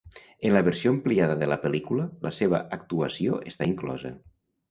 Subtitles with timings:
[0.47, 4.13] En la versió ampliada de la pel·lícula, la seva actuació està inclosa.